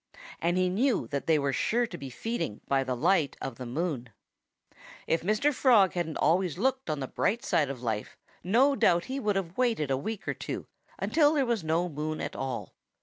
And 0.39 0.57
he 0.57 0.67
knew 0.67 1.05
that 1.09 1.27
they 1.27 1.37
were 1.37 1.53
sure 1.53 1.85
to 1.85 1.95
be 1.95 2.09
feeding 2.09 2.61
by 2.67 2.83
the 2.83 2.95
light 2.95 3.37
of 3.39 3.59
the 3.59 3.67
moon. 3.67 4.09
If 5.05 5.21
Mr. 5.21 5.53
Frog 5.53 5.93
hadn't 5.93 6.17
always 6.17 6.57
looked 6.57 6.89
on 6.89 6.99
the 7.01 7.07
bright 7.07 7.45
side 7.45 7.69
of 7.69 7.83
life 7.83 8.17
no 8.43 8.75
doubt 8.75 9.05
he 9.05 9.19
would 9.19 9.35
have 9.35 9.59
waited 9.59 9.91
a 9.91 9.97
week 9.97 10.27
or 10.27 10.33
two, 10.33 10.65
until 10.97 11.35
there 11.35 11.45
was 11.45 11.63
no 11.63 11.87
moon 11.87 12.19
at 12.19 12.35
all. 12.35 12.73